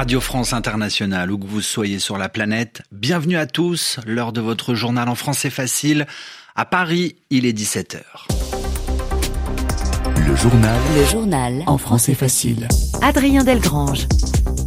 Radio 0.00 0.22
France 0.22 0.54
Internationale, 0.54 1.30
où 1.30 1.36
que 1.36 1.46
vous 1.46 1.60
soyez 1.60 1.98
sur 1.98 2.16
la 2.16 2.30
planète, 2.30 2.80
bienvenue 2.90 3.36
à 3.36 3.44
tous, 3.44 4.00
l'heure 4.06 4.32
de 4.32 4.40
votre 4.40 4.72
journal 4.72 5.10
en 5.10 5.14
français 5.14 5.50
facile. 5.50 6.06
À 6.56 6.64
Paris, 6.64 7.16
il 7.28 7.44
est 7.44 7.52
17h. 7.52 8.00
Le 10.26 10.34
journal. 10.36 10.80
Le 10.96 11.04
journal. 11.04 11.62
En 11.66 11.76
français 11.76 12.14
facile. 12.14 12.66
Adrien 13.02 13.44
Delgrange. 13.44 14.06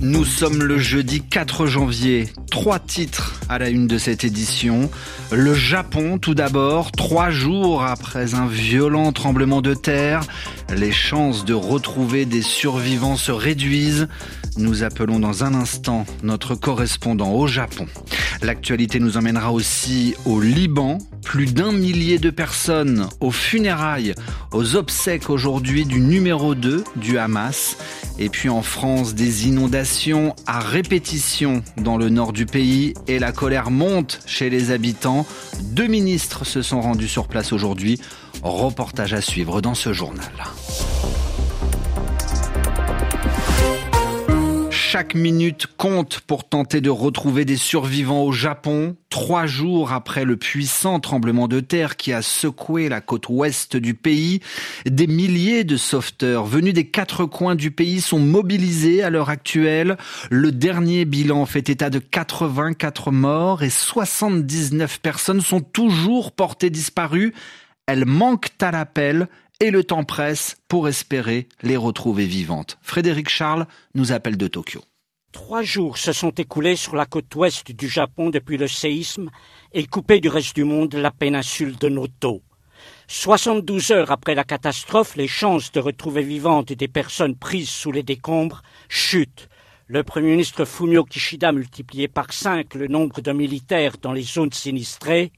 Nous 0.02 0.24
sommes 0.24 0.62
le 0.62 0.78
jeudi 0.78 1.22
4 1.22 1.66
janvier. 1.66 2.28
Trois 2.52 2.78
titres 2.78 3.40
à 3.50 3.58
la 3.58 3.70
une 3.70 3.88
de 3.88 3.98
cette 3.98 4.24
édition. 4.26 4.92
Le 5.32 5.56
Japon, 5.56 6.20
tout 6.20 6.36
d'abord, 6.36 6.92
trois 6.92 7.32
jours 7.32 7.84
après 7.84 8.36
un 8.36 8.46
violent 8.46 9.12
tremblement 9.12 9.62
de 9.62 9.74
terre, 9.74 10.22
les 10.76 10.92
chances 10.92 11.44
de 11.44 11.56
retrouver 11.56 12.26
des 12.26 12.44
survivants 12.44 13.16
se 13.16 13.32
réduisent. 13.32 14.10
Nous 14.58 14.84
appelons 14.84 15.20
dans 15.20 15.44
un 15.44 15.56
instant 15.56 16.06
notre 16.22 16.54
correspondant 16.54 17.32
au 17.32 17.48
Japon. 17.48 17.88
L'actualité 18.42 19.00
nous 19.00 19.18
emmènera 19.18 19.52
aussi 19.52 20.16
au 20.26 20.40
Liban. 20.40 21.00
Plus 21.24 21.54
d'un 21.54 21.72
millier 21.72 22.20
de 22.20 22.30
personnes 22.30 23.08
aux 23.20 23.32
funérailles, 23.32 24.14
aux 24.52 24.76
obsèques 24.76 25.30
aujourd'hui 25.30 25.86
du 25.86 26.00
numéro 26.02 26.54
2 26.54 26.84
du 26.98 27.18
Hamas. 27.18 27.78
Et 28.20 28.30
puis 28.30 28.50
en 28.50 28.62
France, 28.62 29.16
des 29.16 29.48
inondations 29.48 30.36
à 30.46 30.60
répétition 30.60 31.64
dans 31.78 31.98
le 31.98 32.10
nord 32.10 32.34
du 32.34 32.46
pays 32.46 32.94
et 33.08 33.20
la 33.20 33.32
colère 33.32 33.72
monte 33.72 34.20
chez 34.26 34.50
les 34.50 34.72
habitants. 34.72 35.26
Deux 35.62 35.88
ministres 35.88 36.46
se 36.46 36.62
sont 36.62 36.82
rendus 36.82 37.08
sur 37.08 37.28
place 37.28 37.54
aujourd'hui. 37.54 38.00
Reportage 38.44 39.14
à 39.14 39.22
suivre 39.22 39.62
dans 39.62 39.76
ce 39.76 39.94
journal. 39.94 40.32
Chaque 44.94 45.16
minute 45.16 45.66
compte 45.76 46.20
pour 46.20 46.48
tenter 46.48 46.80
de 46.80 46.92
retrouver 46.92 47.46
des 47.46 47.58
survivants 47.58 48.22
au 48.22 48.32
Japon, 48.32 48.96
trois 49.10 49.48
jours 49.48 49.92
après 49.92 50.24
le 50.24 50.38
puissant 50.38 51.00
tremblement 51.00 51.48
de 51.48 51.62
terre 51.62 51.98
qui 51.98 52.14
a 52.14 52.22
secoué 52.22 52.90
la 52.90 53.02
côte 53.02 53.28
ouest 53.28 53.76
du 53.76 53.96
pays. 53.96 54.42
Des 54.86 55.08
milliers 55.08 55.64
de 55.64 55.78
sauveteurs 55.78 56.46
venus 56.46 56.76
des 56.76 56.86
quatre 56.86 57.26
coins 57.26 57.56
du 57.56 57.72
pays 57.72 58.02
sont 58.02 58.20
mobilisés 58.20 59.02
à 59.02 59.10
l'heure 59.10 59.32
actuelle. 59.32 59.98
Le 60.30 60.52
dernier 60.52 61.06
bilan 61.06 61.48
fait 61.48 61.70
état 61.70 61.90
de 61.90 61.98
84 61.98 63.10
morts 63.10 63.64
et 63.64 63.72
79 63.72 65.00
personnes 65.00 65.42
sont 65.42 65.62
toujours 65.62 66.32
portées 66.34 66.70
disparues. 66.70 67.34
Elles 67.88 68.06
manquent 68.06 68.52
à 68.62 68.70
l'appel 68.70 69.28
et 69.64 69.72
le 69.72 69.86
temps 69.86 70.04
presse 70.04 70.58
pour 70.68 70.90
espérer 70.90 71.48
les 71.62 71.78
retrouver 71.78 72.26
vivantes. 72.26 72.78
Frédéric 72.82 73.30
Charles 73.30 73.66
nous 73.96 74.12
appelle 74.12 74.36
de 74.36 74.50
Tokyo. 74.50 74.84
Trois 75.32 75.62
jours 75.62 75.98
se 75.98 76.12
sont 76.12 76.32
écoulés 76.32 76.76
sur 76.76 76.98
la 76.98 77.06
côte 77.06 77.34
ouest 77.36 77.72
du 77.72 77.88
Japon 77.88 78.30
depuis 78.30 78.58
le 78.58 78.68
séisme 78.68 79.30
et 79.72 79.86
coupé 79.86 80.20
du 80.20 80.28
reste 80.28 80.54
du 80.54 80.66
monde 80.66 80.94
la 80.96 81.12
péninsule 81.12 81.78
de 81.78 81.88
Noto. 81.88 82.42
72 83.08 83.92
heures 83.92 84.12
après 84.12 84.36
la 84.36 84.44
catastrophe, 84.44 85.16
les 85.16 85.30
chances 85.30 85.72
de 85.72 85.80
retrouver 85.80 86.24
vivantes 86.24 86.74
des 86.74 86.90
personnes 86.90 87.38
prises 87.38 87.70
sous 87.70 87.94
les 87.94 88.04
décombres 88.04 88.64
chutent 88.90 89.48
le 89.88 90.04
Premier 90.04 90.32
ministre 90.32 90.64
Fumio 90.64 91.04
Kishida 91.04 91.52
multipliait 91.52 92.08
par 92.08 92.32
cinq 92.32 92.76
le 92.76 92.88
nombre 92.88 93.20
de 93.20 93.32
militaires 93.34 93.96
dans 94.02 94.14
les 94.14 94.22
zones 94.22 94.54
sinistrées, 94.54 95.32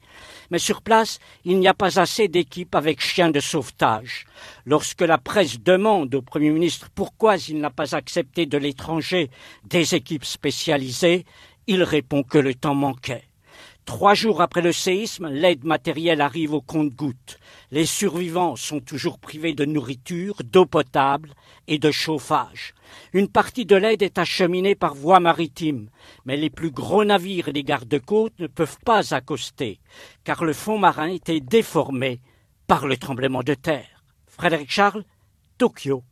mais 0.51 0.59
sur 0.59 0.83
place, 0.83 1.19
il 1.45 1.59
n'y 1.59 1.67
a 1.67 1.73
pas 1.73 1.99
assez 1.99 2.27
d'équipes 2.27 2.75
avec 2.75 3.01
chiens 3.01 3.31
de 3.31 3.39
sauvetage. 3.39 4.25
Lorsque 4.65 5.01
la 5.01 5.17
presse 5.17 5.59
demande 5.59 6.13
au 6.13 6.21
Premier 6.21 6.51
ministre 6.51 6.89
pourquoi 6.93 7.37
il 7.49 7.59
n'a 7.59 7.71
pas 7.71 7.95
accepté 7.95 8.45
de 8.45 8.57
l'étranger 8.57 9.31
des 9.63 9.95
équipes 9.95 10.25
spécialisées, 10.25 11.25
il 11.65 11.81
répond 11.81 12.21
que 12.21 12.37
le 12.37 12.53
temps 12.53 12.75
manquait. 12.75 13.23
Trois 13.85 14.15
jours 14.15 14.41
après 14.41 14.63
le 14.63 14.71
séisme, 14.71 15.29
l'aide 15.29 15.63
matérielle 15.63 16.19
arrive 16.19 16.53
au 16.53 16.61
compte-gouttes. 16.61 17.39
Les 17.69 17.85
survivants 17.85 18.55
sont 18.55 18.79
toujours 18.79 19.19
privés 19.19 19.53
de 19.53 19.63
nourriture, 19.63 20.37
d'eau 20.43 20.65
potable 20.65 21.29
et 21.67 21.77
de 21.77 21.91
chauffage. 21.91 22.73
Une 23.13 23.27
partie 23.27 23.65
de 23.65 23.75
l'aide 23.75 24.01
est 24.01 24.17
acheminée 24.17 24.73
par 24.73 24.95
voie 24.95 25.19
maritime, 25.19 25.89
mais 26.25 26.35
les 26.35 26.49
plus 26.49 26.71
gros 26.71 27.05
navires 27.05 27.49
et 27.49 27.53
les 27.53 27.63
gardes-côtes 27.63 28.37
ne 28.39 28.47
peuvent 28.47 28.79
pas 28.83 29.13
accoster, 29.13 29.79
car 30.23 30.43
le 30.43 30.53
fond 30.53 30.79
marin 30.79 31.09
était 31.09 31.39
déformé 31.39 32.19
par 32.65 32.87
le 32.87 32.97
tremblement 32.97 33.43
de 33.43 33.53
terre. 33.53 34.03
Frédéric 34.25 34.71
Charles, 34.71 35.05
Tokyo, 35.59 36.03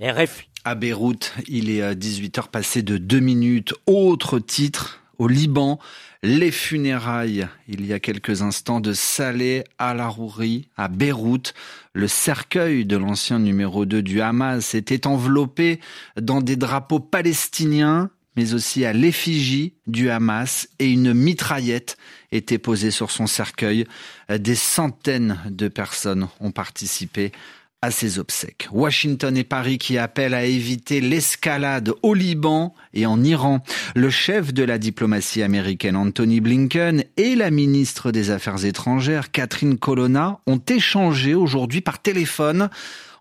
RFI. 0.00 0.48
À 0.64 0.74
Beyrouth, 0.74 1.32
il 1.48 1.70
est 1.70 1.94
18 1.96 2.38
heures 2.38 2.48
passées 2.48 2.82
de 2.82 2.98
deux 2.98 3.20
minutes. 3.20 3.74
Autre 3.86 4.38
titre, 4.38 5.01
au 5.22 5.28
Liban, 5.28 5.78
les 6.24 6.50
funérailles, 6.50 7.46
il 7.68 7.86
y 7.86 7.92
a 7.92 8.00
quelques 8.00 8.42
instants, 8.42 8.80
de 8.80 8.92
Saleh 8.92 9.62
al-Arouri 9.78 10.68
à 10.76 10.88
Beyrouth. 10.88 11.54
Le 11.92 12.08
cercueil 12.08 12.84
de 12.84 12.96
l'ancien 12.96 13.38
numéro 13.38 13.86
2 13.86 14.02
du 14.02 14.20
Hamas 14.20 14.74
était 14.74 15.06
enveloppé 15.06 15.78
dans 16.20 16.40
des 16.40 16.56
drapeaux 16.56 16.98
palestiniens, 16.98 18.10
mais 18.34 18.52
aussi 18.52 18.84
à 18.84 18.92
l'effigie 18.92 19.74
du 19.86 20.10
Hamas 20.10 20.68
et 20.80 20.90
une 20.90 21.14
mitraillette 21.14 21.96
était 22.32 22.58
posée 22.58 22.90
sur 22.90 23.12
son 23.12 23.28
cercueil. 23.28 23.86
Des 24.28 24.56
centaines 24.56 25.38
de 25.48 25.68
personnes 25.68 26.26
ont 26.40 26.50
participé 26.50 27.30
à 27.82 27.90
ses 27.90 28.20
obsèques. 28.20 28.68
Washington 28.72 29.36
et 29.36 29.44
Paris 29.44 29.76
qui 29.76 29.98
appellent 29.98 30.34
à 30.34 30.44
éviter 30.44 31.00
l'escalade 31.00 31.92
au 32.02 32.14
Liban 32.14 32.74
et 32.94 33.06
en 33.06 33.22
Iran. 33.22 33.60
Le 33.96 34.08
chef 34.08 34.54
de 34.54 34.62
la 34.62 34.78
diplomatie 34.78 35.42
américaine 35.42 35.96
Anthony 35.96 36.40
Blinken 36.40 37.04
et 37.16 37.34
la 37.34 37.50
ministre 37.50 38.12
des 38.12 38.30
Affaires 38.30 38.64
étrangères 38.64 39.32
Catherine 39.32 39.76
Colonna 39.76 40.38
ont 40.46 40.60
échangé 40.68 41.34
aujourd'hui 41.34 41.80
par 41.80 42.00
téléphone. 42.00 42.70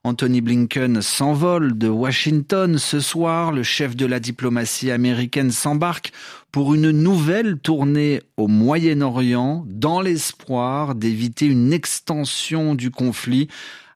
Anthony 0.03 0.41
Blinken 0.41 1.01
s'envole 1.01 1.77
de 1.77 1.87
Washington 1.87 2.77
ce 2.77 2.99
soir. 2.99 3.51
Le 3.51 3.61
chef 3.61 3.95
de 3.95 4.05
la 4.05 4.19
diplomatie 4.19 4.89
américaine 4.89 5.51
s'embarque 5.51 6.11
pour 6.51 6.73
une 6.73 6.89
nouvelle 6.91 7.57
tournée 7.57 8.21
au 8.37 8.47
Moyen-Orient 8.47 9.63
dans 9.67 10.01
l'espoir 10.01 10.95
d'éviter 10.95 11.45
une 11.45 11.71
extension 11.71 12.73
du 12.73 12.89
conflit 12.89 13.47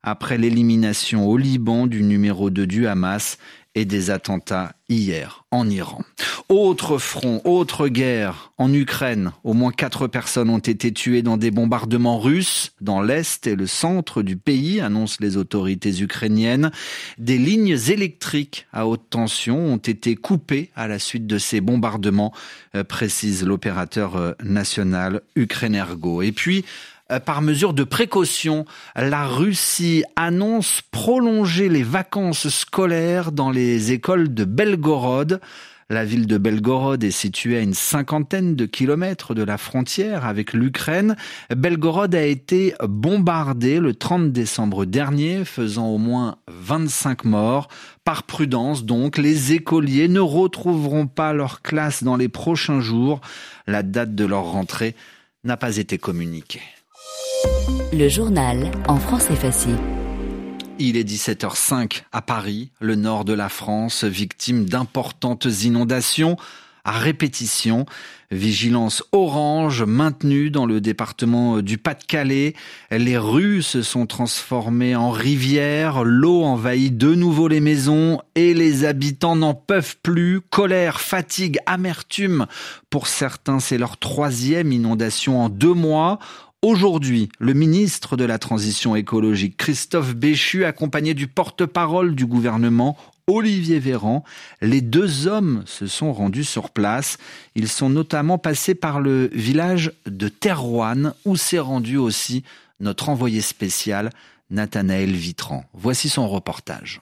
après 0.06 0.38
l'élimination 0.38 1.28
au 1.28 1.36
Liban 1.36 1.88
du 1.88 2.04
numéro 2.04 2.50
2 2.50 2.68
du 2.68 2.88
Hamas 2.88 3.38
et 3.74 3.84
des 3.84 4.10
attentats 4.10 4.74
hier 4.88 5.44
en 5.52 5.70
Iran. 5.70 6.02
Autre 6.48 6.98
front, 6.98 7.42
autre 7.44 7.88
guerre 7.88 8.54
en 8.58 8.72
Ukraine. 8.72 9.32
Au 9.44 9.54
moins 9.54 9.72
quatre 9.72 10.08
personnes 10.08 10.50
ont 10.50 10.60
été 10.60 10.94
tuées 10.94 11.24
dans 11.24 11.38
des 11.38 11.52
bombardements 11.52 12.20
russes 12.20 12.72
dans 12.82 13.02
l'est 13.02 13.48
et 13.48 13.56
le 13.56 13.68
centre 13.68 14.22
du 14.22 14.38
pays, 14.38 14.80
annoncent 14.80 15.18
les 15.20 15.38
autorités 15.38 16.02
ukrainiennes. 16.02 16.72
Des 17.18 17.38
lignes 17.38 17.78
électriques 17.90 18.68
à 18.72 18.88
haute 18.88 19.10
tension 19.10 19.58
ont 19.58 19.78
été 19.78 20.16
coupées 20.16 20.70
à 20.76 20.88
la 20.88 21.00
suite 21.00 21.28
de 21.28 21.38
ces 21.38 21.62
bombardements, 21.62 22.32
euh, 22.76 22.84
précise 22.84 23.44
l'opérateur 23.44 24.16
euh, 24.16 24.34
national 24.44 25.22
Ukrenergo. 25.36 26.22
Et 26.22 26.32
puis, 26.32 26.64
par 27.26 27.42
mesure 27.42 27.74
de 27.74 27.84
précaution, 27.84 28.66
la 28.96 29.28
Russie 29.28 30.04
annonce 30.16 30.82
prolonger 30.92 31.70
les 31.70 31.84
vacances 31.84 32.50
scolaires 32.50 33.32
dans 33.32 33.52
les 33.52 33.92
écoles 33.92 34.34
de 34.34 34.44
Belgorod. 34.44 35.40
La 35.92 36.04
ville 36.04 36.26
de 36.26 36.40
Belgorod 36.40 37.04
est 37.04 37.12
située 37.12 37.58
à 37.58 37.60
une 37.60 37.76
cinquantaine 37.76 38.56
de 38.56 38.66
kilomètres 38.66 39.36
de 39.36 39.44
la 39.44 39.60
frontière 39.60 40.26
avec 40.26 40.54
l'Ukraine. 40.54 41.16
Belgorod 41.56 42.16
a 42.16 42.24
été 42.24 42.74
bombardée 42.82 43.80
le 43.80 43.94
30 43.94 44.32
décembre 44.32 44.86
dernier, 44.86 45.46
faisant 45.46 45.90
au 45.90 46.00
moins 46.00 46.38
25 46.48 47.26
morts. 47.26 47.68
Par 48.04 48.24
prudence, 48.24 48.84
donc, 48.84 49.20
les 49.20 49.54
écoliers 49.54 50.08
ne 50.08 50.20
retrouveront 50.20 51.06
pas 51.06 51.34
leur 51.34 51.62
classe 51.62 52.04
dans 52.04 52.16
les 52.16 52.30
prochains 52.30 52.82
jours. 52.82 53.22
La 53.68 53.84
date 53.84 54.16
de 54.16 54.26
leur 54.26 54.46
rentrée 54.46 54.96
n'a 55.44 55.56
pas 55.56 55.78
été 55.78 56.00
communiquée. 56.00 56.64
Le 57.94 58.10
journal 58.10 58.72
en 58.88 58.98
français 58.98 59.36
facile. 59.36 59.78
Il 60.80 60.98
est 60.98 61.10
17h05 61.10 62.04
à 62.12 62.22
Paris, 62.22 62.72
le 62.82 62.96
nord 62.96 63.24
de 63.24 63.34
la 63.34 63.48
France, 63.48 64.04
victime 64.04 64.66
d'importantes 64.66 65.48
inondations 65.64 66.36
à 66.86 66.92
répétition. 66.92 67.86
Vigilance 68.32 69.04
orange 69.12 69.84
maintenue 69.84 70.50
dans 70.50 70.66
le 70.66 70.82
département 70.82 71.62
du 71.62 71.78
Pas-de-Calais. 71.78 72.54
Les 72.92 73.18
rues 73.18 73.62
se 73.62 73.82
sont 73.82 74.06
transformées 74.06 74.96
en 74.96 75.12
rivières. 75.12 76.04
L'eau 76.04 76.44
envahit 76.44 76.98
de 76.98 77.14
nouveau 77.14 77.48
les 77.48 77.60
maisons 77.60 78.20
et 78.36 78.54
les 78.54 78.84
habitants 78.84 79.36
n'en 79.36 79.54
peuvent 79.54 79.98
plus. 80.02 80.42
Colère, 80.42 81.02
fatigue, 81.02 81.60
amertume. 81.66 82.48
Pour 82.90 83.08
certains, 83.08 83.60
c'est 83.60 83.78
leur 83.78 83.98
troisième 83.98 84.72
inondation 84.72 85.42
en 85.42 85.50
deux 85.50 85.74
mois. 85.74 86.20
Aujourd'hui, 86.66 87.30
le 87.38 87.54
ministre 87.54 88.18
de 88.18 88.26
la 88.26 88.40
Transition 88.40 88.96
écologique, 88.96 89.56
Christophe 89.56 90.16
Béchu, 90.16 90.66
accompagné 90.66 91.14
du 91.14 91.28
porte-parole 91.28 92.16
du 92.16 92.26
gouvernement, 92.26 92.98
Olivier 93.28 93.78
Véran. 93.78 94.24
Les 94.62 94.82
deux 94.82 95.28
hommes 95.28 95.62
se 95.68 95.86
sont 95.86 96.12
rendus 96.12 96.44
sur 96.44 96.72
place. 96.72 97.20
Ils 97.54 97.68
sont 97.68 97.90
notamment 97.90 98.40
passés 98.40 98.74
par 98.74 99.00
le 99.00 99.30
village 99.32 99.92
de 100.08 100.28
Terouane 100.28 101.14
où 101.24 101.36
s'est 101.36 101.60
rendu 101.60 101.98
aussi 101.98 102.44
notre 102.80 103.10
envoyé 103.10 103.42
spécial 103.42 104.10
Nathanaël 104.50 105.12
Vitran. 105.12 105.66
Voici 105.76 106.10
son 106.10 106.28
reportage. 106.28 107.00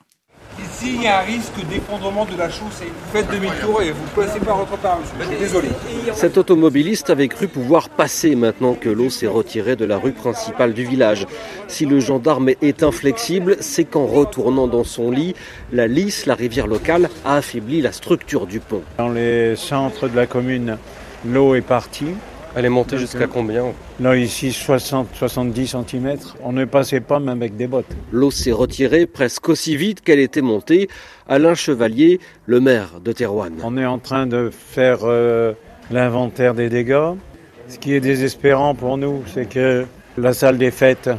Ici, 0.84 0.96
il 0.96 1.04
y 1.04 1.08
a 1.08 1.20
un 1.20 1.24
risque 1.24 1.66
d'effondrement 1.70 2.26
de 2.26 2.38
la 2.38 2.50
chaussée. 2.50 2.88
Vous 2.88 3.18
faites 3.18 3.32
demi-tour 3.32 3.82
et 3.82 3.92
vous 3.92 4.04
passez 4.16 4.40
par 4.40 4.58
votre 4.58 4.78
part, 4.78 5.00
monsieur. 5.00 5.16
Je 5.22 5.28
suis 5.28 5.38
désolé. 5.38 5.70
Cet 6.14 6.38
automobiliste 6.38 7.10
avait 7.10 7.30
cru 7.30 7.48
pouvoir 7.48 7.88
passer 7.88 8.36
maintenant 8.36 8.74
que 8.74 8.90
l'eau 8.90 9.10
s'est 9.10 9.28
retirée 9.28 9.78
de 9.78 9.86
la 9.86 9.98
rue 9.98 10.12
principale 10.12 10.74
du 10.74 10.84
village. 10.84 11.26
Si 11.70 11.86
le 11.86 12.02
gendarme 12.02 12.50
est 12.62 12.84
inflexible, 12.84 13.58
c'est 13.62 13.86
qu'en 13.86 14.06
retournant 14.06 14.68
dans 14.68 14.84
son 14.84 15.10
lit, 15.10 15.36
la 15.72 15.88
Lys, 15.88 16.26
la 16.26 16.36
rivière 16.36 16.68
locale, 16.68 17.10
a 17.24 17.38
affaibli 17.38 17.82
la 17.82 17.94
structure 17.94 18.46
du 18.46 18.60
pont. 18.60 18.84
Dans 18.98 19.10
les 19.10 19.56
centres 19.56 20.10
de 20.10 20.16
la 20.18 20.26
commune, 20.26 20.78
l'eau 21.26 21.56
est 21.56 21.62
partie. 21.62 22.14
Elle 22.56 22.66
est 22.66 22.70
montée 22.70 23.00
jusqu'à 23.00 23.26
combien 23.26 23.66
Là, 24.00 24.16
ici, 24.16 24.50
60-70 24.50 25.86
cm. 25.88 26.18
On 26.44 26.52
ne 26.52 26.66
passait 26.66 27.00
pas 27.00 27.20
même 27.20 27.42
avec 27.42 27.56
des 27.56 27.66
bottes. 27.66 27.96
L'eau 28.12 28.30
s'est 28.30 28.52
retirée 28.52 29.08
presque 29.08 29.50
aussi 29.50 29.76
vite 29.76 30.02
qu'elle 30.02 30.20
était 30.20 30.42
montée. 30.42 30.88
Alain 31.28 31.56
Chevalier, 31.56 32.20
le 32.46 32.60
maire 32.60 33.00
de 33.04 33.12
Terouane. 33.12 33.56
On 33.64 33.76
est 33.76 33.86
en 33.86 33.98
train 33.98 34.28
de 34.28 34.52
faire 34.52 35.00
euh, 35.04 35.54
l'inventaire 35.90 36.54
des 36.54 36.70
dégâts. 36.70 37.16
Ce 37.70 37.80
qui 37.80 37.94
est 37.94 38.02
désespérant 38.02 38.76
pour 38.76 38.98
nous, 38.98 39.24
c'est 39.34 39.50
que 39.50 39.86
la 40.18 40.34
salle 40.34 40.60
des 40.60 40.70
fêtes, 40.70 41.10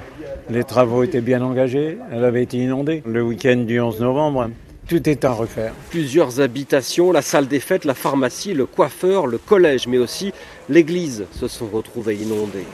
les 0.51 0.63
travaux 0.63 1.03
étaient 1.03 1.21
bien 1.21 1.43
engagés. 1.43 1.99
Elle 2.13 2.25
avait 2.25 2.45
été 2.45 2.59
inondée 2.59 3.03
le 3.05 3.25
week-end 3.25 3.57
du 3.57 3.81
11 3.81 4.01
novembre. 4.01 4.51
Tout 4.87 5.09
est 5.09 5.25
à 5.25 5.33
refaire. 5.33 5.73
Plusieurs 5.89 6.41
habitations, 6.41 7.11
la 7.11 7.23
salle 7.23 7.49
des 7.49 7.61
fêtes, 7.61 7.87
la 7.87 7.95
pharmacie, 7.95 8.53
le 8.53 8.67
coiffeur, 8.67 9.27
le 9.27 9.39
collège, 9.39 9.87
mais 9.87 9.97
aussi 9.97 10.33
l'église 10.69 11.25
se 11.33 11.49
sont 11.49 11.69
retrouvées 11.73 12.17
inondées. 12.17 12.67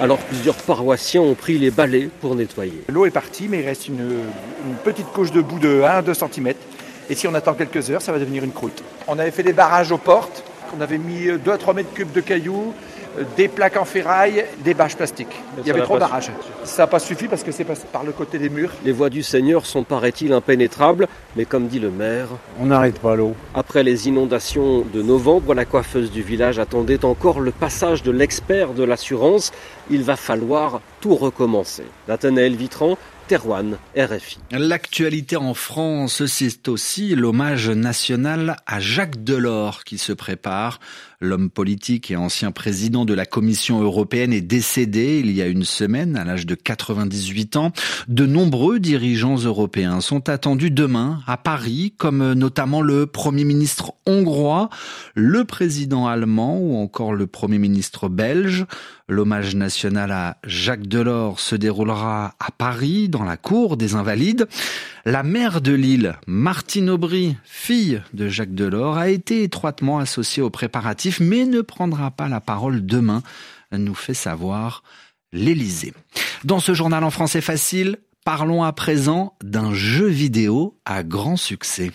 Alors 0.00 0.18
plusieurs 0.18 0.54
paroissiens 0.54 1.20
ont 1.20 1.34
pris 1.34 1.58
les 1.58 1.72
balais 1.72 2.08
pour 2.20 2.36
nettoyer. 2.36 2.84
L'eau 2.88 3.04
est 3.04 3.10
partie, 3.10 3.48
mais 3.48 3.60
il 3.60 3.64
reste 3.64 3.88
une, 3.88 4.00
une 4.00 4.76
petite 4.84 5.08
couche 5.08 5.32
de 5.32 5.40
boue 5.40 5.58
de 5.58 5.82
1 5.82 5.84
à 5.86 6.02
2 6.02 6.14
cm. 6.14 6.52
Et 7.10 7.14
si 7.16 7.26
on 7.26 7.34
attend 7.34 7.54
quelques 7.54 7.90
heures, 7.90 8.02
ça 8.02 8.12
va 8.12 8.20
devenir 8.20 8.44
une 8.44 8.52
croûte. 8.52 8.82
On 9.08 9.18
avait 9.18 9.32
fait 9.32 9.42
des 9.42 9.52
barrages 9.52 9.90
aux 9.90 9.98
portes, 9.98 10.44
on 10.76 10.80
avait 10.80 10.98
mis 10.98 11.26
2 11.44 11.50
à 11.50 11.58
3 11.58 11.74
mètres 11.74 11.92
cubes 11.92 12.12
de 12.12 12.20
cailloux, 12.20 12.74
des 13.36 13.48
plaques 13.48 13.76
en 13.76 13.84
ferraille, 13.84 14.44
des 14.64 14.74
bâches 14.74 14.96
plastiques. 14.96 15.34
Il 15.58 15.66
y 15.66 15.70
avait 15.70 15.82
trois 15.82 15.98
barrages. 15.98 16.30
Ça 16.64 16.82
n'a 16.82 16.86
pas 16.86 16.98
suffi 16.98 17.28
parce 17.28 17.42
que 17.42 17.52
c'est 17.52 17.64
passé 17.64 17.82
par 17.92 18.04
le 18.04 18.12
côté 18.12 18.38
des 18.38 18.48
murs. 18.48 18.70
Les 18.84 18.92
voies 18.92 19.10
du 19.10 19.22
Seigneur 19.22 19.66
sont, 19.66 19.84
paraît-il, 19.84 20.32
impénétrables, 20.32 21.08
mais 21.36 21.44
comme 21.44 21.66
dit 21.66 21.78
le 21.78 21.90
maire, 21.90 22.28
On 22.60 22.66
n'arrête 22.66 22.98
pas 22.98 23.14
l'eau. 23.14 23.34
après 23.54 23.82
les 23.82 24.08
inondations 24.08 24.80
de 24.92 25.02
novembre, 25.02 25.54
la 25.54 25.64
coiffeuse 25.64 26.10
du 26.10 26.22
village 26.22 26.58
attendait 26.58 27.04
encore 27.04 27.40
le 27.40 27.50
passage 27.50 28.02
de 28.02 28.10
l'expert 28.10 28.72
de 28.72 28.84
l'assurance. 28.84 29.52
Il 29.90 30.02
va 30.02 30.16
falloir 30.16 30.80
tout 31.00 31.14
recommencer. 31.14 31.84
Nathanaël 32.08 32.54
Vitran, 32.54 32.96
L'actualité 34.50 35.36
en 35.36 35.54
France, 35.54 36.26
c'est 36.26 36.68
aussi 36.68 37.14
l'hommage 37.14 37.70
national 37.70 38.56
à 38.66 38.80
Jacques 38.80 39.24
Delors 39.24 39.84
qui 39.84 39.98
se 39.98 40.12
prépare. 40.12 40.80
L'homme 41.20 41.50
politique 41.50 42.10
et 42.10 42.16
ancien 42.16 42.50
président 42.50 43.04
de 43.04 43.14
la 43.14 43.26
Commission 43.26 43.80
européenne 43.80 44.32
est 44.32 44.40
décédé 44.40 45.20
il 45.20 45.30
y 45.30 45.40
a 45.40 45.46
une 45.46 45.62
semaine 45.62 46.16
à 46.16 46.24
l'âge 46.24 46.46
de 46.46 46.56
98 46.56 47.56
ans. 47.56 47.72
De 48.08 48.26
nombreux 48.26 48.80
dirigeants 48.80 49.36
européens 49.36 50.00
sont 50.00 50.28
attendus 50.28 50.72
demain 50.72 51.20
à 51.28 51.36
Paris, 51.36 51.94
comme 51.96 52.32
notamment 52.32 52.80
le 52.80 53.06
Premier 53.06 53.44
ministre 53.44 53.92
hongrois, 54.04 54.68
le 55.14 55.44
président 55.44 56.08
allemand 56.08 56.58
ou 56.58 56.76
encore 56.76 57.14
le 57.14 57.28
Premier 57.28 57.58
ministre 57.58 58.08
belge. 58.08 58.66
L'hommage 59.12 59.54
national 59.54 60.10
à 60.10 60.38
Jacques 60.42 60.86
Delors 60.86 61.38
se 61.38 61.54
déroulera 61.54 62.34
à 62.40 62.50
Paris, 62.50 63.10
dans 63.10 63.24
la 63.24 63.36
cour 63.36 63.76
des 63.76 63.94
Invalides. 63.94 64.48
La 65.04 65.22
maire 65.22 65.60
de 65.60 65.72
Lille, 65.72 66.16
Martine 66.26 66.88
Aubry, 66.88 67.36
fille 67.44 68.00
de 68.14 68.28
Jacques 68.28 68.54
Delors, 68.54 68.96
a 68.96 69.10
été 69.10 69.42
étroitement 69.42 69.98
associée 69.98 70.42
aux 70.42 70.48
préparatifs, 70.48 71.20
mais 71.20 71.44
ne 71.44 71.60
prendra 71.60 72.10
pas 72.10 72.26
la 72.26 72.40
parole 72.40 72.86
demain, 72.86 73.22
nous 73.70 73.94
fait 73.94 74.14
savoir 74.14 74.82
l'Élysée. 75.34 75.92
Dans 76.44 76.58
ce 76.58 76.72
journal 76.72 77.04
en 77.04 77.10
français 77.10 77.42
facile, 77.42 77.98
parlons 78.24 78.64
à 78.64 78.72
présent 78.72 79.34
d'un 79.44 79.74
jeu 79.74 80.06
vidéo 80.06 80.78
à 80.86 81.02
grand 81.02 81.36
succès. 81.36 81.90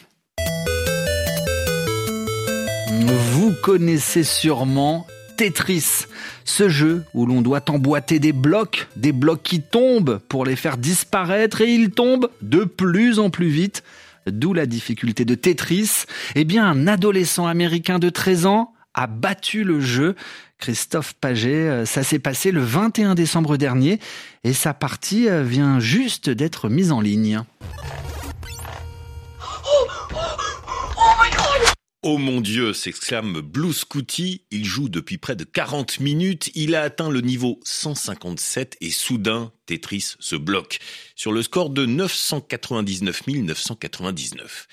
Vous 3.32 3.54
connaissez 3.64 4.24
sûrement 4.24 5.08
Tetris, 5.38 6.08
ce 6.46 6.68
jeu 6.68 7.06
où 7.14 7.28
l'on 7.28 7.42
doit 7.42 7.70
emboîter 7.70 8.20
des 8.20 8.34
blocs, 8.34 8.88
des 8.96 9.12
blocs 9.12 9.44
qui 9.44 9.62
tombent 9.62 10.20
pour 10.28 10.46
les 10.46 10.56
faire 10.56 10.78
disparaître 10.78 11.62
et 11.62 11.72
ils 11.72 11.92
tombent 11.92 12.30
de 12.42 12.64
plus 12.64 13.20
en 13.20 13.30
plus 13.30 13.48
vite. 13.48 13.84
D'où 14.26 14.54
la 14.54 14.66
difficulté 14.66 15.24
de 15.24 15.36
Tetris. 15.36 16.04
Eh 16.36 16.44
bien, 16.44 16.66
un 16.66 16.88
adolescent 16.88 17.48
américain 17.48 18.00
de 18.00 18.10
13 18.10 18.46
ans 18.46 18.74
a 18.94 19.08
battu 19.08 19.64
le 19.64 19.80
jeu. 19.80 20.16
Christophe 20.58 21.14
Paget, 21.14 21.86
ça 21.86 22.04
s'est 22.04 22.20
passé 22.20 22.52
le 22.52 22.62
21 22.62 23.16
décembre 23.16 23.56
dernier 23.58 24.00
et 24.44 24.54
sa 24.54 24.74
partie 24.74 25.28
vient 25.44 25.80
juste 25.80 26.30
d'être 26.30 26.68
mise 26.68 26.92
en 26.92 27.00
ligne. 27.00 27.44
Oh 32.10 32.18
mon 32.18 32.40
Dieu, 32.40 32.72
s'exclame 32.72 33.42
Blue 33.42 33.74
Scooty. 33.74 34.46
Il 34.50 34.64
joue 34.64 34.88
depuis 34.88 35.18
près 35.18 35.36
de 35.36 35.44
40 35.44 36.00
minutes. 36.00 36.50
Il 36.56 36.74
a 36.74 36.84
atteint 36.84 37.10
le 37.10 37.20
niveau 37.20 37.60
157 37.66 38.78
et 38.80 38.92
soudain, 38.92 39.52
Tetris 39.66 40.16
se 40.18 40.38
bloque 40.38 40.80
sur 41.18 41.34
le 41.34 41.42
score 41.42 41.70
de 41.70 41.86
999 41.86 43.28
999. 43.28 44.68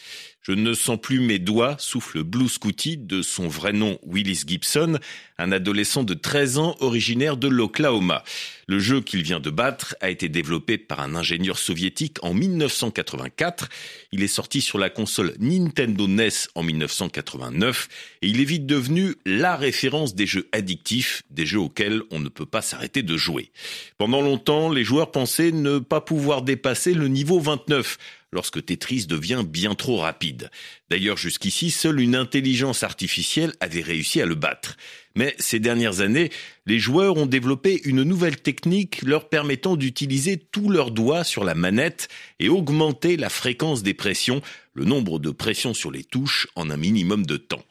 Je 0.47 0.53
ne 0.53 0.75
sens 0.75 1.01
plus 1.01 1.21
mes 1.21 1.39
doigts, 1.39 1.77
souffle 1.79 2.23
Blue 2.23 2.51
Scooty, 2.51 2.99
de 2.99 3.23
son 3.23 3.49
vrai 3.49 3.73
nom 3.73 3.99
Willis 4.07 4.43
Gibson, 4.47 4.99
un 5.39 5.53
adolescent 5.53 6.03
de 6.03 6.13
13 6.13 6.59
ans 6.59 6.77
originaire 6.81 7.39
de 7.39 7.49
l'Oklahoma. 7.49 8.23
Le 8.69 8.79
jeu 8.79 9.01
qu'il 9.01 9.23
vient 9.23 9.41
de 9.41 9.49
battre 9.49 9.97
a 10.03 10.11
été 10.11 10.29
développé 10.29 10.77
par 10.77 11.01
un 11.01 11.15
ingénieur 11.15 11.57
soviétique 11.57 12.19
en 12.23 12.35
1984. 12.35 13.71
Il 14.13 14.23
est 14.23 14.29
sorti 14.29 14.61
sur 14.61 14.79
la 14.79 14.91
console 14.91 15.35
Nintendo 15.39 16.07
NES 16.07 16.29
en 16.55 16.63
1989 16.63 17.89
et 18.21 18.29
il 18.29 18.43
est 18.43 18.45
vite 18.45 18.67
devenu 18.67 19.15
la 19.25 19.57
référence 19.57 20.15
des 20.15 20.27
jeux 20.27 20.49
addictifs, 20.53 21.23
des 21.31 21.47
jeux 21.47 21.61
auxquels 21.61 22.03
on 22.11 22.21
ne 22.21 22.29
peut 22.29 22.45
pas 22.45 22.61
s'arrêter 22.61 23.03
de 23.03 23.17
jouer. 23.17 23.51
Pendant 23.97 24.21
longtemps, 24.21 24.71
les 24.71 24.85
joueurs 24.85 25.11
pensaient 25.11 25.53
ne 25.53 25.79
pas 25.79 26.03
pouvoir 26.03 26.43
dépasser 26.43 26.93
le 26.93 27.09
niveau 27.09 27.41
29 27.41 27.97
lorsque 28.35 28.67
Tetris 28.67 29.07
devient 29.07 29.45
bien 29.47 29.75
trop 29.75 29.97
rapide. 29.97 30.51
D'ailleurs, 30.91 31.17
jusqu'ici, 31.17 31.71
seule 31.71 32.01
une 32.01 32.17
intelligence 32.17 32.83
artificielle 32.83 33.55
avait 33.61 33.81
réussi 33.81 34.21
à 34.21 34.27
le 34.27 34.35
battre. 34.35 34.77
Mais 35.17 35.35
ces 35.39 35.61
dernières 35.61 36.01
années, 36.01 36.31
les 36.67 36.81
joueurs 36.81 37.17
ont 37.17 37.27
développé 37.27 37.81
une 37.85 38.03
nouvelle 38.03 38.41
technique 38.41 39.03
leur 39.03 39.29
permettant 39.29 39.77
d'utiliser 39.77 40.37
tous 40.39 40.69
leurs 40.69 40.91
doigts 40.91 41.23
sur 41.23 41.45
la 41.45 41.55
manette 41.55 42.09
et 42.41 42.49
augmenter 42.49 43.17
la 43.17 43.29
fréquence 43.29 43.85
des 43.85 43.95
pressions, 43.95 44.43
le 44.73 44.85
nombre 44.85 45.21
de 45.21 45.31
pressions 45.31 45.73
sur 45.73 45.93
les 45.93 46.03
touches 46.03 46.49
en 46.57 46.69
un 46.69 46.77
minimum 46.77 47.25
de 47.27 47.37
temps. 47.37 47.63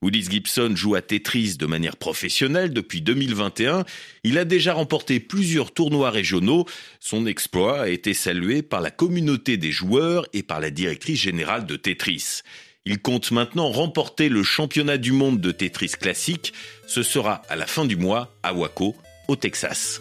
Willis 0.00 0.28
Gibson 0.30 0.74
joue 0.76 0.94
à 0.94 1.02
Tetris 1.02 1.56
de 1.56 1.66
manière 1.66 1.96
professionnelle 1.96 2.72
depuis 2.72 3.00
2021. 3.00 3.84
Il 4.22 4.38
a 4.38 4.44
déjà 4.44 4.74
remporté 4.74 5.18
plusieurs 5.18 5.72
tournois 5.72 6.10
régionaux. 6.10 6.66
Son 7.00 7.26
exploit 7.26 7.82
a 7.82 7.88
été 7.88 8.14
salué 8.14 8.62
par 8.62 8.80
la 8.80 8.92
communauté 8.92 9.56
des 9.56 9.72
joueurs 9.72 10.26
et 10.32 10.44
par 10.44 10.60
la 10.60 10.70
directrice 10.70 11.20
générale 11.20 11.66
de 11.66 11.74
Tetris. 11.74 12.42
Il 12.84 13.00
compte 13.00 13.30
maintenant 13.30 13.70
remporter 13.70 14.28
le 14.28 14.42
championnat 14.42 14.98
du 14.98 15.12
monde 15.12 15.40
de 15.40 15.52
Tetris 15.52 15.90
classique. 15.90 16.52
Ce 16.86 17.02
sera 17.02 17.42
à 17.48 17.54
la 17.54 17.66
fin 17.66 17.84
du 17.84 17.96
mois 17.96 18.34
à 18.42 18.52
Waco, 18.52 18.96
au 19.28 19.36
Texas. 19.36 20.00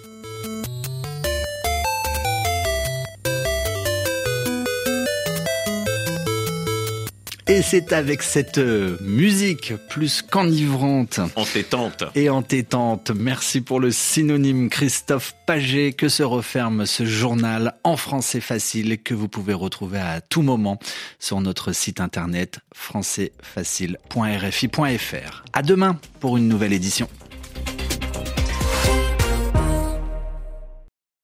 Et 7.52 7.62
c'est 7.62 7.92
avec 7.92 8.24
cette 8.24 8.60
euh, 8.60 8.96
musique 9.02 9.74
plus 9.90 10.22
qu'enivrante 10.22 11.20
Entêtante. 11.36 12.06
et 12.16 12.30
entêtante, 12.30 13.12
merci 13.14 13.60
pour 13.60 13.82
le 13.82 13.92
synonyme 13.92 14.70
Christophe 14.70 15.36
Paget, 15.46 15.92
que 15.92 16.08
se 16.08 16.24
referme 16.24 16.86
ce 16.86 17.04
journal 17.04 17.74
en 17.84 17.98
français 17.98 18.40
facile 18.40 19.04
que 19.04 19.14
vous 19.14 19.28
pouvez 19.28 19.54
retrouver 19.54 20.00
à 20.00 20.22
tout 20.22 20.44
moment 20.44 20.80
sur 21.20 21.42
notre 21.42 21.74
site 21.74 22.00
internet 22.00 22.60
françaisfacile.rfi.fr. 22.74 25.44
À 25.52 25.62
demain 25.62 26.00
pour 26.22 26.38
une 26.38 26.48
nouvelle 26.48 26.72
édition. 26.72 27.10